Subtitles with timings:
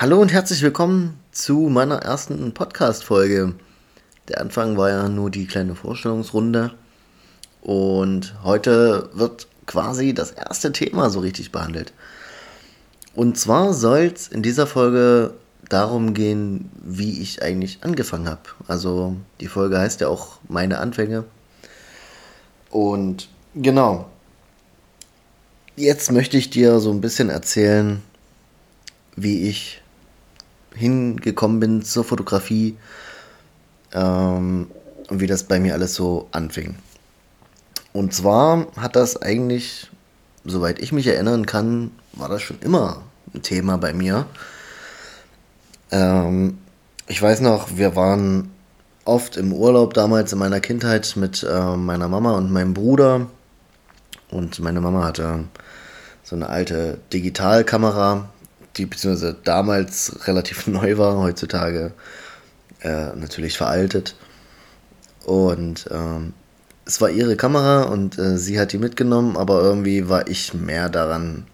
[0.00, 3.54] Hallo und herzlich willkommen zu meiner ersten Podcast-Folge.
[4.28, 6.70] Der Anfang war ja nur die kleine Vorstellungsrunde.
[7.62, 11.92] Und heute wird quasi das erste Thema so richtig behandelt.
[13.16, 15.34] Und zwar soll es in dieser Folge
[15.68, 18.42] darum gehen, wie ich eigentlich angefangen habe.
[18.68, 21.24] Also die Folge heißt ja auch meine Anfänge.
[22.70, 24.08] Und genau.
[25.74, 28.00] Jetzt möchte ich dir so ein bisschen erzählen,
[29.16, 29.82] wie ich
[30.78, 32.76] hingekommen bin zur Fotografie
[33.92, 34.68] ähm,
[35.08, 36.76] und wie das bei mir alles so anfing.
[37.92, 39.90] Und zwar hat das eigentlich,
[40.44, 43.02] soweit ich mich erinnern kann, war das schon immer
[43.34, 44.26] ein Thema bei mir.
[45.90, 46.58] Ähm,
[47.06, 48.50] ich weiß noch, wir waren
[49.04, 53.26] oft im Urlaub damals in meiner Kindheit mit äh, meiner Mama und meinem Bruder.
[54.30, 55.44] Und meine Mama hatte
[56.22, 58.28] so eine alte Digitalkamera,
[58.78, 61.92] die beziehungsweise damals relativ neu war, heutzutage
[62.80, 64.16] äh, natürlich veraltet.
[65.24, 66.32] Und ähm,
[66.86, 70.88] es war ihre Kamera und äh, sie hat die mitgenommen, aber irgendwie war ich mehr
[70.88, 71.46] daran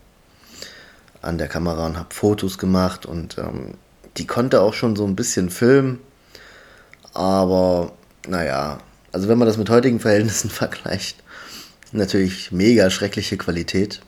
[1.23, 3.75] an der Kamera und habe Fotos gemacht und ähm,
[4.17, 5.99] die konnte auch schon so ein bisschen filmen,
[7.15, 7.93] aber
[8.29, 8.79] naja,
[9.11, 11.17] also wenn man das mit heutigen Verhältnissen vergleicht,
[11.91, 14.03] natürlich mega schreckliche Qualität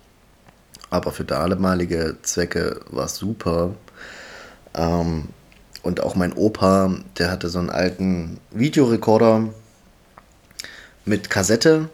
[0.90, 3.74] aber für damalige Zwecke war es super.
[4.74, 5.28] Ähm,
[5.82, 9.48] und auch mein Opa, der hatte so einen alten Videorekorder
[11.04, 11.88] mit Kassette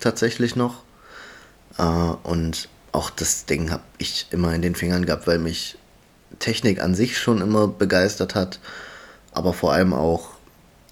[0.00, 0.82] tatsächlich noch.
[1.78, 5.78] Äh, und auch das Ding habe ich immer in den Fingern gehabt, weil mich
[6.38, 8.58] Technik an sich schon immer begeistert hat,
[9.32, 10.30] aber vor allem auch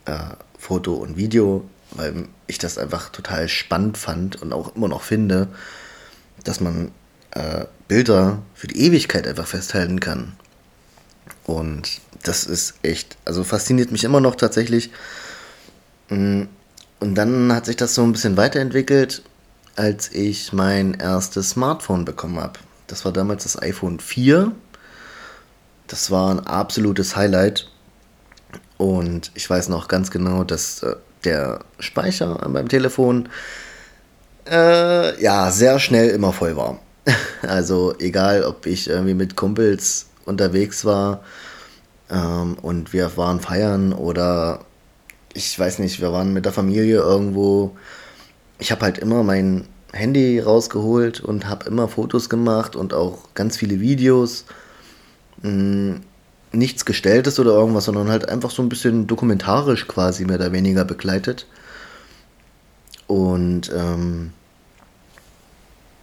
[0.05, 0.19] äh,
[0.59, 5.49] Foto und Video, weil ich das einfach total spannend fand und auch immer noch finde,
[6.45, 6.91] dass man
[7.35, 10.33] äh, Bilder für die Ewigkeit einfach festhalten kann.
[11.45, 14.91] Und das ist echt, also fasziniert mich immer noch tatsächlich.
[16.09, 16.43] Mm,
[17.01, 19.23] und dann hat sich das so ein bisschen weiterentwickelt,
[19.77, 22.58] als ich mein erstes Smartphone bekommen habe.
[22.86, 24.53] Das war damals das iPhone 4.
[25.87, 27.69] Das war ein absolutes Highlight.
[28.79, 33.29] Und ich weiß noch ganz genau, dass äh, der Speicher beim Telefon
[34.51, 36.79] äh, ja sehr schnell immer voll war.
[37.42, 41.23] Also egal, ob ich irgendwie mit Kumpels unterwegs war
[42.11, 44.65] ähm, und wir waren feiern oder
[45.35, 47.77] ich weiß nicht, wir waren mit der Familie irgendwo.
[48.59, 53.57] Ich habe halt immer mein Handy rausgeholt und habe immer Fotos gemacht und auch ganz
[53.57, 54.45] viele Videos.
[55.43, 56.01] Hm,
[56.53, 60.85] nichts Gestelltes oder irgendwas, sondern halt einfach so ein bisschen dokumentarisch quasi mehr oder weniger
[60.85, 61.47] begleitet.
[63.09, 64.33] Und ähm,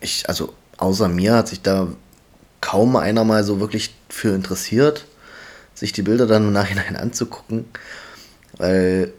[0.01, 1.87] ich, also außer mir hat sich da
[2.59, 5.05] kaum einer mal so wirklich für interessiert,
[5.73, 7.65] sich die Bilder dann im Nachhinein anzugucken.
[8.57, 9.13] Weil,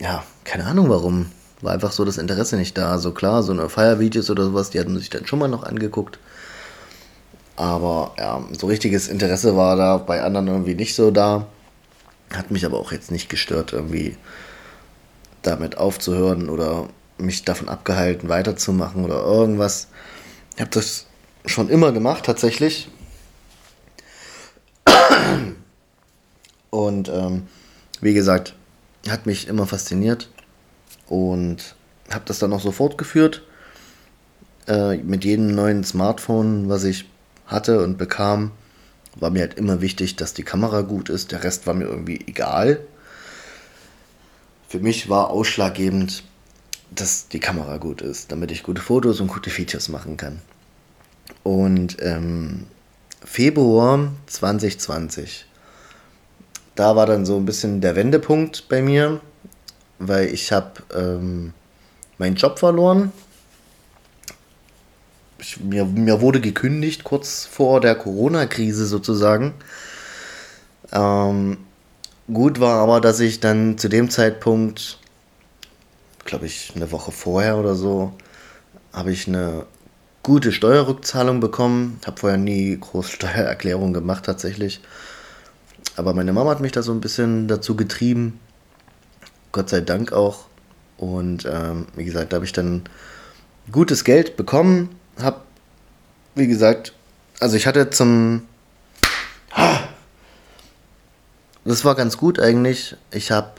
[0.00, 1.30] ja, keine Ahnung warum.
[1.60, 2.98] War einfach so das Interesse nicht da.
[2.98, 6.18] So klar, so eine Feiervideos oder sowas, die hatten sich dann schon mal noch angeguckt.
[7.56, 11.46] Aber ja, so richtiges Interesse war da bei anderen irgendwie nicht so da.
[12.32, 14.16] Hat mich aber auch jetzt nicht gestört, irgendwie
[15.42, 19.88] damit aufzuhören oder mich davon abgehalten, weiterzumachen oder irgendwas.
[20.54, 21.06] Ich habe das
[21.46, 22.88] schon immer gemacht, tatsächlich.
[26.70, 27.46] Und ähm,
[28.00, 28.54] wie gesagt,
[29.08, 30.30] hat mich immer fasziniert
[31.06, 31.74] und
[32.10, 33.42] habe das dann auch so fortgeführt.
[34.68, 37.06] Äh, mit jedem neuen Smartphone, was ich
[37.46, 38.52] hatte und bekam,
[39.16, 41.32] war mir halt immer wichtig, dass die Kamera gut ist.
[41.32, 42.80] Der Rest war mir irgendwie egal.
[44.68, 46.24] Für mich war ausschlaggebend,
[46.94, 50.40] dass die Kamera gut ist, damit ich gute Fotos und gute Features machen kann.
[51.42, 52.66] Und ähm,
[53.24, 55.46] Februar 2020,
[56.74, 59.20] da war dann so ein bisschen der Wendepunkt bei mir,
[59.98, 61.52] weil ich habe ähm,
[62.18, 63.12] meinen Job verloren.
[65.38, 69.54] Ich, mir, mir wurde gekündigt kurz vor der Corona-Krise sozusagen.
[70.92, 71.58] Ähm,
[72.32, 74.98] gut war aber, dass ich dann zu dem Zeitpunkt,
[76.24, 78.12] glaube ich, eine Woche vorher oder so,
[78.92, 79.66] habe ich eine
[80.22, 82.00] gute Steuerrückzahlung bekommen.
[82.06, 84.80] Habe vorher nie groß Steuererklärung gemacht tatsächlich.
[85.96, 88.40] Aber meine Mama hat mich da so ein bisschen dazu getrieben.
[89.50, 90.46] Gott sei Dank auch.
[90.96, 92.84] Und ähm, wie gesagt, da habe ich dann
[93.70, 94.90] gutes Geld bekommen.
[95.20, 95.44] Hab,
[96.34, 96.94] wie gesagt,
[97.40, 98.46] also ich hatte zum...
[101.64, 102.96] Das war ganz gut eigentlich.
[103.10, 103.52] Ich habe...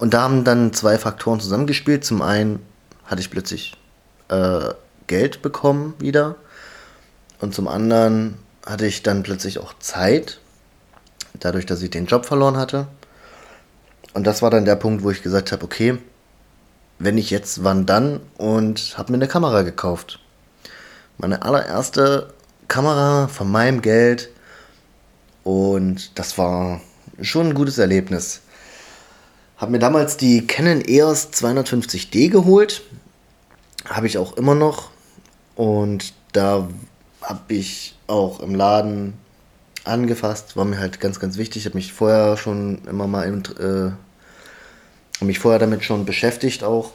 [0.00, 2.06] Und da haben dann zwei Faktoren zusammengespielt.
[2.06, 2.64] Zum einen
[3.04, 3.76] hatte ich plötzlich
[4.28, 4.70] äh,
[5.06, 6.36] Geld bekommen wieder.
[7.38, 10.40] Und zum anderen hatte ich dann plötzlich auch Zeit,
[11.38, 12.86] dadurch, dass ich den Job verloren hatte.
[14.14, 15.98] Und das war dann der Punkt, wo ich gesagt habe, okay,
[16.98, 18.20] wenn ich jetzt, wann dann?
[18.38, 20.18] Und habe mir eine Kamera gekauft.
[21.18, 22.32] Meine allererste
[22.68, 24.30] Kamera von meinem Geld.
[25.44, 26.80] Und das war
[27.20, 28.40] schon ein gutes Erlebnis.
[29.60, 32.80] Habe mir damals die Canon EOS 250D geholt.
[33.84, 34.88] Habe ich auch immer noch.
[35.54, 36.66] Und da
[37.20, 39.12] habe ich auch im Laden
[39.84, 40.56] angefasst.
[40.56, 41.58] War mir halt ganz, ganz wichtig.
[41.58, 43.26] Ich habe mich vorher schon immer mal
[43.60, 46.92] äh, mich vorher damit schon beschäftigt auch,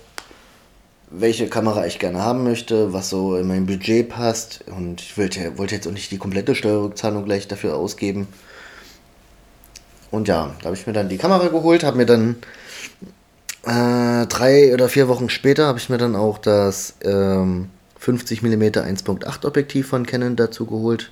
[1.11, 4.63] welche Kamera ich gerne haben möchte, was so in mein Budget passt.
[4.75, 8.27] Und ich wollte, wollte jetzt auch nicht die komplette Steuerrückzahlung gleich dafür ausgeben.
[10.15, 12.37] Und ja, da habe ich mir dann die Kamera geholt, habe mir dann
[13.63, 17.69] äh, drei oder vier Wochen später habe ich mir dann auch das ähm,
[17.99, 21.11] 50 mm 1.8 Objektiv von Canon dazu geholt.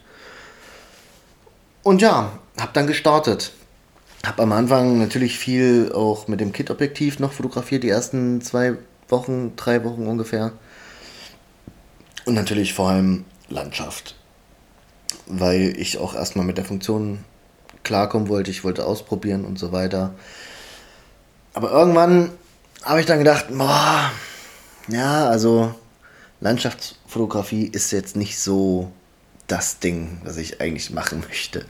[1.84, 3.52] Und ja, habe dann gestartet.
[4.26, 8.78] Habe am Anfang natürlich viel auch mit dem Kit-Objektiv noch fotografiert, die ersten zwei
[9.10, 10.54] Wochen, drei Wochen ungefähr.
[12.24, 14.16] Und natürlich vor allem Landschaft.
[15.28, 17.26] Weil ich auch erstmal mit der Funktion
[17.84, 18.52] klarkommen wollte.
[18.52, 20.14] Ich wollte ausprobieren und so weiter.
[21.54, 22.32] Aber irgendwann
[22.84, 24.12] habe ich dann gedacht, boah,
[24.88, 25.74] ja, also
[26.42, 28.92] Landschaftsfotografie ist jetzt nicht so
[29.48, 31.66] das Ding, was ich eigentlich machen möchte.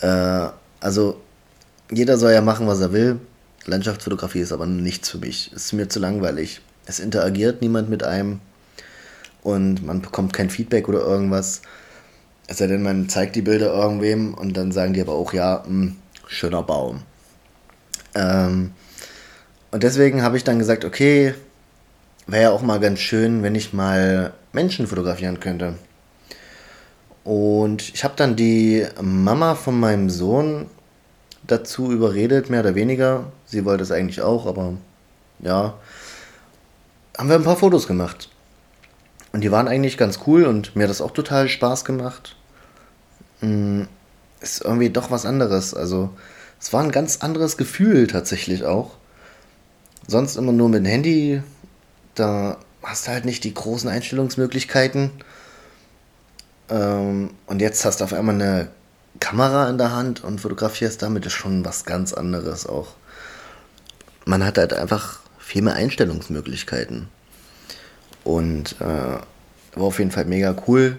[0.00, 0.48] Äh,
[0.80, 1.20] also
[1.90, 3.20] jeder soll ja machen, was er will.
[3.66, 5.50] Landschaftsfotografie ist aber nichts für mich.
[5.54, 6.60] Es ist mir zu langweilig.
[6.86, 8.40] Es interagiert niemand mit einem
[9.42, 11.62] und man bekommt kein Feedback oder irgendwas.
[12.46, 15.62] Es sei denn, man zeigt die Bilder irgendwem und dann sagen die aber auch, ja,
[15.66, 15.96] mh, hm,
[16.26, 17.02] schöner Baum.
[18.14, 18.72] Ähm,
[19.70, 21.34] und deswegen habe ich dann gesagt, okay,
[22.26, 25.74] wäre ja auch mal ganz schön, wenn ich mal Menschen fotografieren könnte.
[27.24, 30.66] Und ich habe dann die Mama von meinem Sohn
[31.46, 33.26] dazu überredet, mehr oder weniger.
[33.46, 34.74] Sie wollte es eigentlich auch, aber
[35.40, 35.74] ja,
[37.16, 38.28] haben wir ein paar Fotos gemacht.
[39.32, 42.36] Und die waren eigentlich ganz cool und mir hat das auch total Spaß gemacht.
[43.40, 43.88] Hm,
[44.40, 45.74] ist irgendwie doch was anderes.
[45.74, 46.10] Also,
[46.60, 48.96] es war ein ganz anderes Gefühl tatsächlich auch.
[50.06, 51.42] Sonst immer nur mit dem Handy.
[52.14, 55.10] Da hast du halt nicht die großen Einstellungsmöglichkeiten.
[56.68, 58.68] Ähm, und jetzt hast du auf einmal eine
[59.20, 62.94] Kamera in der Hand und fotografierst damit, ist schon was ganz anderes auch.
[64.24, 67.08] Man hat halt einfach viel mehr Einstellungsmöglichkeiten.
[68.24, 70.98] Und äh, war auf jeden Fall mega cool.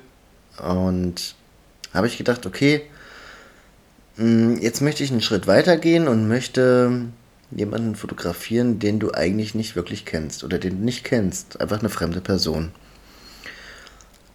[0.58, 1.36] Und
[1.94, 2.82] habe ich gedacht, okay,
[4.16, 7.08] hm, jetzt möchte ich einen Schritt weiter gehen und möchte
[7.52, 11.62] jemanden fotografieren, den du eigentlich nicht wirklich kennst oder den du nicht kennst.
[11.62, 12.72] Einfach eine fremde Person.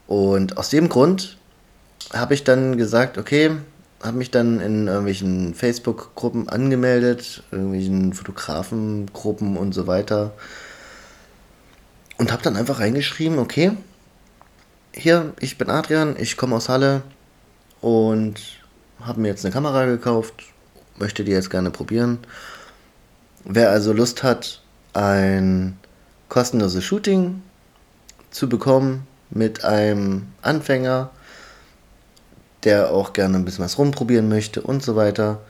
[0.07, 1.37] Und aus dem Grund
[2.13, 3.51] habe ich dann gesagt, okay,
[4.03, 10.33] habe mich dann in irgendwelchen Facebook-Gruppen angemeldet, irgendwelchen Fotografengruppen und so weiter.
[12.19, 13.73] Und habe dann einfach reingeschrieben, okay,
[14.93, 17.03] hier, ich bin Adrian, ich komme aus Halle
[17.81, 18.35] und
[19.01, 20.35] habe mir jetzt eine Kamera gekauft,
[20.99, 22.19] möchte die jetzt gerne probieren.
[23.45, 24.61] Wer also Lust hat,
[24.95, 25.79] ein
[26.29, 27.43] kostenloses Shooting
[28.31, 31.11] zu bekommen mit einem Anfänger,
[32.65, 35.41] der auch gerne ein bisschen was rumprobieren möchte und so weiter,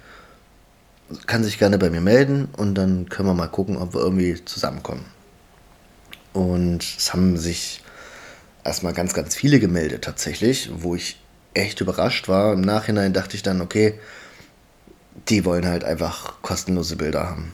[1.27, 4.45] kann sich gerne bei mir melden und dann können wir mal gucken, ob wir irgendwie
[4.45, 5.07] zusammenkommen.
[6.39, 7.83] Und es haben sich
[8.65, 11.19] erstmal ganz, ganz viele gemeldet tatsächlich, wo ich
[11.55, 12.53] echt überrascht war.
[12.53, 13.99] Im Nachhinein dachte ich dann, okay,
[15.29, 17.53] die wollen halt einfach kostenlose Bilder haben.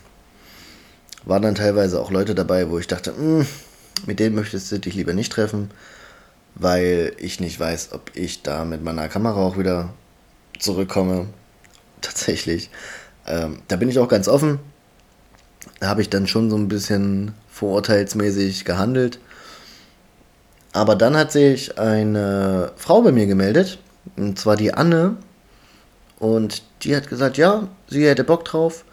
[1.24, 3.46] Waren dann teilweise auch Leute dabei, wo ich dachte, hm,
[4.06, 5.70] mit denen möchtest du dich lieber nicht treffen
[6.54, 9.92] weil ich nicht weiß, ob ich da mit meiner Kamera auch wieder
[10.58, 11.26] zurückkomme.
[12.00, 12.70] Tatsächlich.
[13.26, 14.58] Ähm, da bin ich auch ganz offen.
[15.80, 19.20] Da habe ich dann schon so ein bisschen vorurteilsmäßig gehandelt.
[20.72, 23.78] Aber dann hat sich eine Frau bei mir gemeldet,
[24.16, 25.16] und zwar die Anne.
[26.18, 28.84] Und die hat gesagt, ja, sie hätte Bock drauf.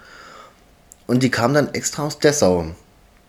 [1.08, 2.68] Und die kam dann extra aus Dessau.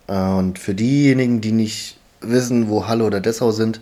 [0.07, 3.81] Und für diejenigen, die nicht wissen, wo Halle oder Dessau sind,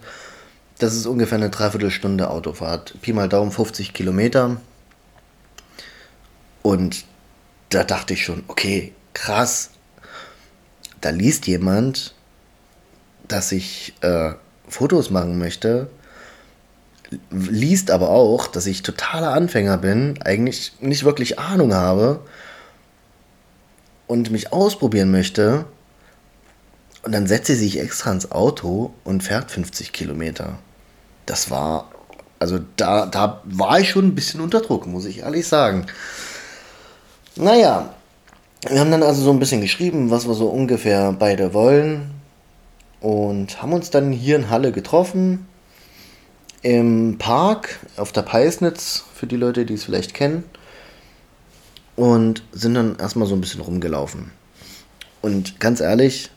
[0.80, 2.96] das ist ungefähr eine Dreiviertelstunde Autofahrt.
[3.02, 4.58] Pi mal Daumen 50 Kilometer.
[6.62, 7.04] Und
[7.70, 9.72] da dachte ich schon, okay, krass.
[11.02, 12.14] Da liest jemand,
[13.28, 14.34] dass ich äh,
[14.68, 15.90] Fotos machen möchte,
[17.30, 22.22] liest aber auch, dass ich totaler Anfänger bin, eigentlich nicht wirklich Ahnung habe
[24.08, 25.66] und mich ausprobieren möchte.
[27.04, 30.60] Und dann setzt sie sich extra ins Auto und fährt 50 Kilometer
[31.32, 31.90] das war
[32.40, 35.86] Also da, da war ich schon ein bisschen unter Druck, muss ich ehrlich sagen.
[37.36, 37.94] Naja,
[38.68, 42.12] wir haben dann also so ein bisschen geschrieben, was wir so ungefähr beide wollen.
[43.00, 45.48] Und haben uns dann hier in Halle getroffen.
[46.62, 50.44] Im Park auf der Peisnitz, für die Leute, die es vielleicht kennen.
[51.96, 54.32] Und sind dann erstmal so ein bisschen rumgelaufen.
[55.22, 56.30] Und ganz ehrlich,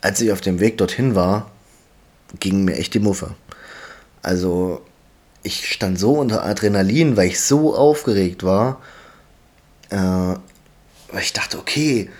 [0.00, 1.50] als ich auf dem Weg dorthin war,
[2.40, 3.34] ging mir echt die Muffe.
[4.22, 4.82] Also
[5.44, 8.80] ich stand so unter Adrenalin, weil ich so aufgeregt war.
[9.90, 10.34] Äh,
[11.14, 12.10] weil ich dachte, okay,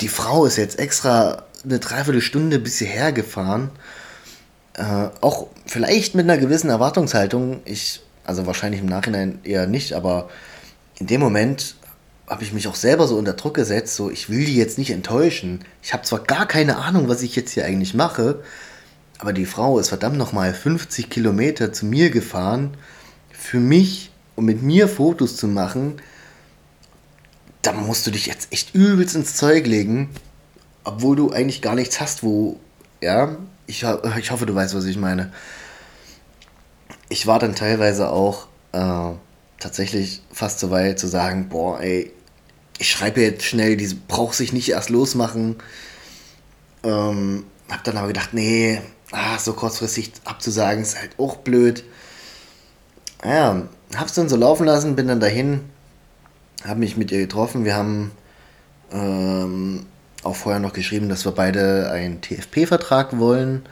[0.00, 3.70] die Frau ist jetzt extra eine Dreiviertelstunde bis hierher gefahren.
[4.74, 7.60] Äh, auch vielleicht mit einer gewissen Erwartungshaltung.
[7.64, 10.28] Ich, also wahrscheinlich im Nachhinein eher nicht, aber
[10.98, 11.76] in dem Moment
[12.26, 14.90] habe ich mich auch selber so unter Druck gesetzt, so ich will die jetzt nicht
[14.90, 15.64] enttäuschen.
[15.82, 18.42] Ich habe zwar gar keine Ahnung, was ich jetzt hier eigentlich mache,
[19.18, 22.76] aber die Frau ist verdammt nochmal 50 Kilometer zu mir gefahren,
[23.30, 26.00] für mich, um mit mir Fotos zu machen.
[27.62, 30.10] Da musst du dich jetzt echt übelst ins Zeug legen,
[30.84, 32.58] obwohl du eigentlich gar nichts hast, wo,
[33.00, 33.36] ja,
[33.66, 33.84] ich,
[34.18, 35.32] ich hoffe, du weißt, was ich meine.
[37.08, 39.10] Ich war dann teilweise auch äh,
[39.58, 42.12] tatsächlich fast so weit zu sagen, boah, ey,
[42.78, 45.56] ich schreibe jetzt schnell, die braucht sich nicht erst losmachen.
[46.84, 51.84] Ähm, hab dann aber gedacht, nee, ah, so kurzfristig abzusagen ist halt auch blöd.
[53.22, 55.60] Naja, hab's dann so laufen lassen, bin dann dahin,
[56.64, 57.64] hab mich mit ihr getroffen.
[57.64, 58.10] Wir haben
[58.92, 59.86] ähm,
[60.22, 63.62] auch vorher noch geschrieben, dass wir beide einen TFP-Vertrag wollen.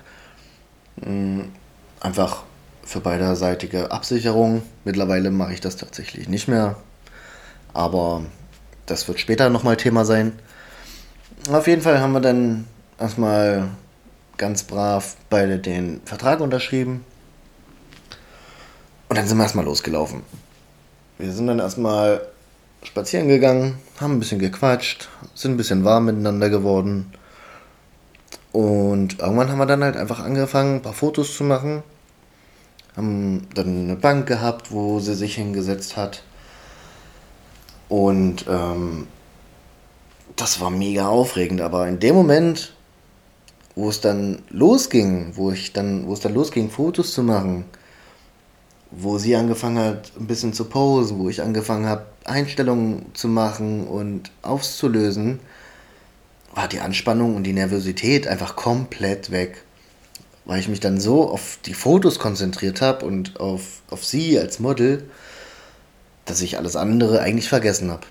[1.05, 1.51] Ähm,
[2.01, 2.45] einfach
[2.83, 4.63] für beiderseitige Absicherung.
[4.85, 6.77] Mittlerweile mache ich das tatsächlich nicht mehr.
[7.73, 8.23] Aber
[8.87, 10.33] das wird später nochmal Thema sein.
[11.51, 12.67] Auf jeden Fall haben wir dann
[12.99, 13.69] erstmal
[14.37, 17.05] ganz brav beide den Vertrag unterschrieben.
[19.09, 20.23] Und dann sind wir erstmal losgelaufen.
[21.19, 22.27] Wir sind dann erstmal
[22.83, 27.13] spazieren gegangen, haben ein bisschen gequatscht, sind ein bisschen warm miteinander geworden.
[28.53, 31.83] Und irgendwann haben wir dann halt einfach angefangen, ein paar Fotos zu machen.
[32.97, 36.23] Haben dann eine Bank gehabt, wo sie sich hingesetzt hat.
[37.89, 39.07] Und ähm,
[40.37, 42.75] das war mega aufregend, aber in dem Moment,
[43.75, 47.67] wo es dann losging, wo ich dann, wo es dann losging, Fotos zu machen,
[48.99, 53.87] wo sie angefangen hat, ein bisschen zu posen, wo ich angefangen habe, Einstellungen zu machen
[53.87, 55.39] und aufzulösen,
[56.55, 59.63] war die Anspannung und die Nervosität einfach komplett weg.
[60.47, 64.61] Weil ich mich dann so auf die Fotos konzentriert habe und auf, auf sie als
[64.61, 65.11] Model,
[66.25, 68.07] dass ich alles andere eigentlich vergessen habe.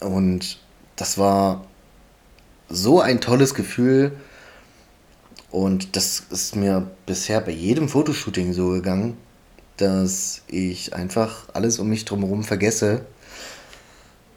[0.00, 0.58] Und
[0.96, 1.64] das war
[2.68, 4.12] so ein tolles Gefühl.
[5.52, 9.16] Und das ist mir bisher bei jedem Fotoshooting so gegangen,
[9.80, 13.02] dass ich einfach alles um mich drumherum vergesse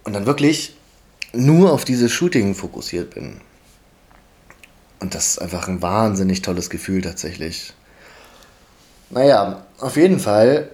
[0.03, 0.75] und dann wirklich
[1.33, 3.41] nur auf dieses Shooting fokussiert bin.
[4.99, 7.73] Und das ist einfach ein wahnsinnig tolles Gefühl tatsächlich.
[9.09, 10.69] Naja, auf jeden Fall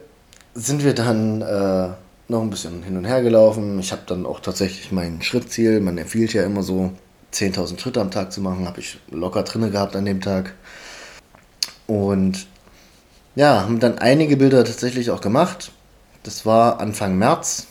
[0.54, 1.90] sind wir dann äh,
[2.28, 3.80] noch ein bisschen hin und her gelaufen.
[3.80, 6.92] Ich habe dann auch tatsächlich mein Schrittziel, man empfiehlt ja immer so
[7.34, 10.54] 10.000 Schritte am Tag zu machen, habe ich locker drinne gehabt an dem Tag.
[11.88, 12.48] Und
[13.36, 15.72] ja, haben dann einige Bilder tatsächlich auch gemacht.
[16.24, 17.68] Das war Anfang März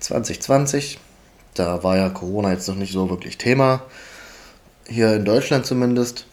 [0.00, 0.98] 2020.
[1.54, 3.82] Da war ja Corona jetzt noch nicht so wirklich Thema.
[4.86, 6.26] Hier in Deutschland zumindest.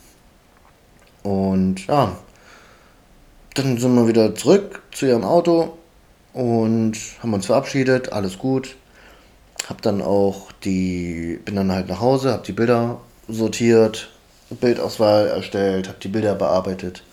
[1.23, 2.17] Und ja,
[3.53, 5.77] dann sind wir wieder zurück zu ihrem Auto
[6.33, 8.75] und haben uns verabschiedet, alles gut.
[9.67, 14.09] Hab dann auch die, bin dann halt nach Hause, hab die Bilder sortiert,
[14.49, 17.03] Bildauswahl erstellt, hab die Bilder bearbeitet,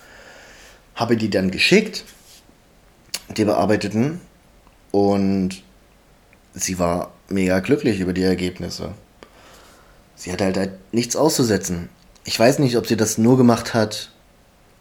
[0.98, 2.04] habe die dann geschickt,
[3.36, 4.20] die bearbeiteten
[4.90, 5.62] und
[6.54, 8.94] sie war mega glücklich über die Ergebnisse.
[10.16, 11.88] Sie hat halt, halt nichts auszusetzen.
[12.24, 14.10] Ich weiß nicht, ob sie das nur gemacht hat,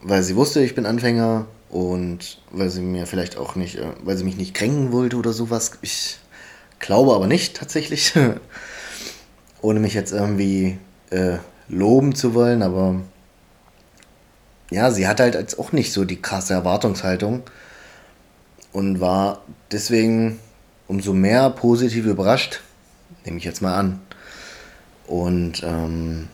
[0.01, 4.17] weil sie wusste, ich bin Anfänger und weil sie mir vielleicht auch nicht, äh, weil
[4.17, 5.73] sie mich nicht kränken wollte oder sowas.
[5.83, 6.17] Ich
[6.79, 8.13] glaube aber nicht tatsächlich,
[9.61, 10.79] ohne mich jetzt irgendwie
[11.11, 13.01] äh, loben zu wollen, aber
[14.69, 17.43] ja, sie hat halt jetzt auch nicht so die krasse Erwartungshaltung
[18.71, 20.39] und war deswegen
[20.87, 22.61] umso mehr positiv überrascht,
[23.25, 23.99] nehme ich jetzt mal an.
[25.05, 26.27] Und ähm,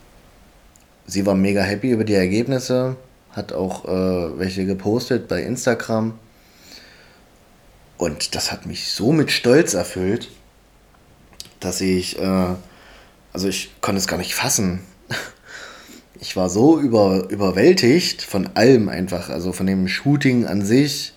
[1.06, 2.96] sie war mega happy über die Ergebnisse
[3.34, 6.18] hat auch äh, welche gepostet bei Instagram.
[7.98, 10.30] Und das hat mich so mit Stolz erfüllt,
[11.60, 12.48] dass ich, äh,
[13.34, 14.82] also ich konnte es gar nicht fassen.
[16.24, 21.12] Ich war so über, überwältigt von allem einfach, also von dem Shooting an sich,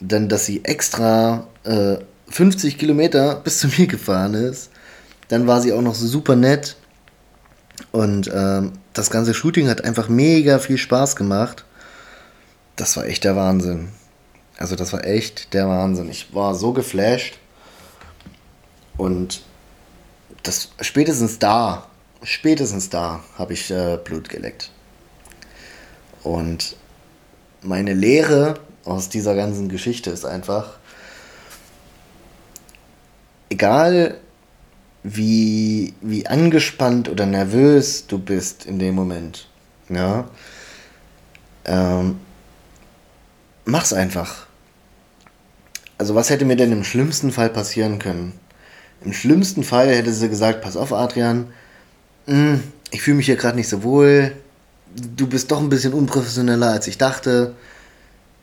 [0.00, 1.96] dann, dass sie extra äh,
[2.28, 4.70] 50 Kilometer bis zu mir gefahren ist.
[5.28, 6.76] Dann war sie auch noch super nett.
[7.90, 11.64] Und ähm, das ganze Shooting hat einfach mega viel Spaß gemacht.
[12.76, 13.88] Das war echt der Wahnsinn.
[14.58, 16.10] Also das war echt der Wahnsinn.
[16.10, 17.38] Ich war so geflasht.
[18.98, 19.40] Und
[20.42, 21.86] das spätestens da,
[22.22, 24.70] spätestens da habe ich äh, Blut geleckt.
[26.22, 26.76] Und
[27.62, 30.78] meine Lehre aus dieser ganzen Geschichte ist einfach,
[33.50, 34.18] egal
[35.02, 39.48] wie, wie angespannt oder nervös du bist in dem Moment,
[39.88, 40.28] ja,
[41.64, 42.20] ähm,
[43.64, 44.46] mach's einfach.
[45.98, 48.32] Also was hätte mir denn im schlimmsten Fall passieren können?
[49.04, 51.52] Im schlimmsten Fall hätte sie gesagt, pass auf Adrian,
[52.26, 54.32] ich fühle mich hier gerade nicht so wohl,
[54.94, 57.54] du bist doch ein bisschen unprofessioneller als ich dachte,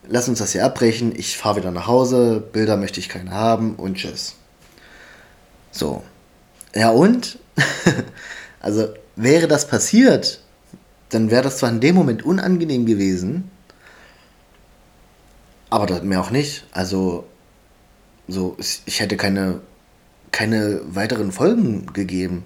[0.08, 3.76] lass uns das hier abbrechen, ich fahre wieder nach Hause, Bilder möchte ich keine haben
[3.76, 4.34] und tschüss.
[5.70, 6.02] So.
[6.74, 7.38] Ja und?
[8.60, 10.40] also wäre das passiert,
[11.10, 13.50] dann wäre das zwar in dem Moment unangenehm gewesen,
[15.70, 16.64] aber das mir auch nicht.
[16.72, 17.24] Also
[18.28, 19.60] so, ich hätte keine,
[20.32, 22.44] keine weiteren Folgen gegeben.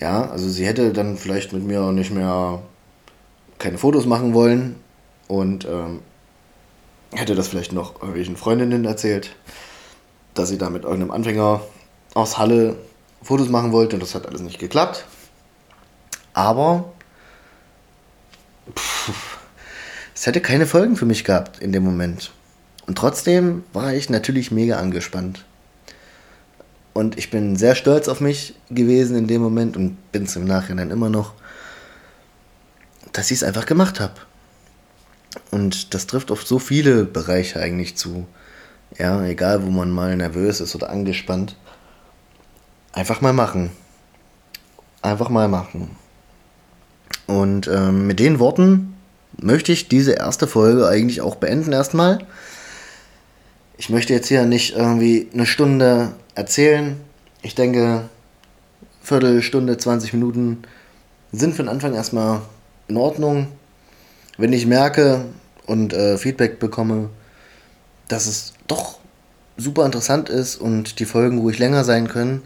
[0.00, 2.62] Ja, also sie hätte dann vielleicht mit mir nicht mehr
[3.58, 4.76] keine Fotos machen wollen
[5.28, 6.00] und ähm,
[7.12, 9.34] hätte das vielleicht noch irgendwelchen Freundinnen erzählt,
[10.34, 11.62] dass sie da mit irgendeinem Anfänger
[12.14, 12.76] aus Halle
[13.22, 15.06] Fotos machen wollte und das hat alles nicht geklappt.
[16.34, 16.92] Aber
[18.76, 19.38] pff,
[20.14, 22.32] es hätte keine Folgen für mich gehabt in dem Moment.
[22.86, 25.44] Und trotzdem war ich natürlich mega angespannt.
[26.96, 30.46] Und ich bin sehr stolz auf mich gewesen in dem Moment und bin es im
[30.46, 31.34] Nachhinein immer noch,
[33.12, 34.14] dass ich es einfach gemacht habe.
[35.50, 38.26] Und das trifft auf so viele Bereiche eigentlich zu.
[38.96, 41.54] Ja, egal wo man mal nervös ist oder angespannt.
[42.94, 43.72] Einfach mal machen.
[45.02, 45.90] Einfach mal machen.
[47.26, 48.96] Und ähm, mit den Worten
[49.36, 52.20] möchte ich diese erste Folge eigentlich auch beenden erstmal.
[53.78, 56.98] Ich möchte jetzt hier nicht irgendwie eine Stunde erzählen.
[57.42, 58.08] Ich denke,
[59.02, 60.62] Viertelstunde, 20 Minuten
[61.30, 62.40] sind für den Anfang erstmal
[62.88, 63.48] in Ordnung.
[64.38, 65.26] Wenn ich merke
[65.66, 67.10] und äh, Feedback bekomme,
[68.08, 68.98] dass es doch
[69.58, 72.42] super interessant ist und die Folgen ruhig länger sein können,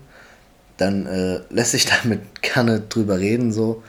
[0.78, 3.82] dann äh, lässt sich damit gerne drüber reden so.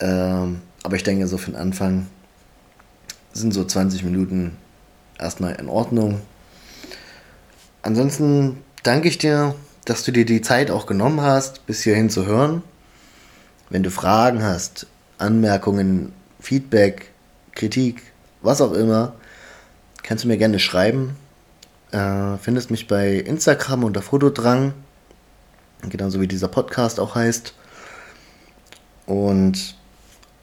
[0.00, 2.06] Ähm, aber ich denke, so für den Anfang
[3.34, 4.56] sind so 20 Minuten
[5.18, 6.20] erstmal in Ordnung.
[7.82, 12.26] Ansonsten danke ich dir, dass du dir die Zeit auch genommen hast, bis hierhin zu
[12.26, 12.62] hören.
[13.70, 14.86] Wenn du Fragen hast,
[15.18, 17.10] Anmerkungen, Feedback,
[17.54, 18.02] Kritik,
[18.42, 19.14] was auch immer,
[20.02, 21.16] kannst du mir gerne schreiben.
[21.90, 24.74] Äh, findest mich bei Instagram unter Fotodrang,
[25.88, 27.54] genauso wie dieser Podcast auch heißt.
[29.06, 29.76] Und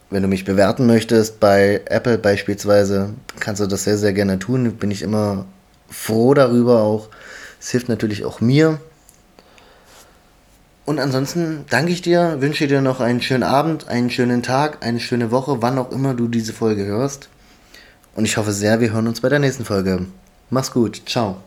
[0.10, 4.72] wenn du mich bewerten möchtest bei Apple beispielsweise, kannst du das sehr, sehr gerne tun.
[4.74, 5.46] Bin ich immer
[5.90, 7.10] froh darüber auch.
[7.60, 8.80] Es hilft natürlich auch mir.
[10.86, 15.00] Und ansonsten danke ich dir, wünsche dir noch einen schönen Abend, einen schönen Tag, eine
[15.00, 17.30] schöne Woche, wann auch immer du diese Folge hörst.
[18.16, 20.08] Und ich hoffe sehr, wir hören uns bei der nächsten Folge.
[20.50, 21.44] Mach's gut, ciao.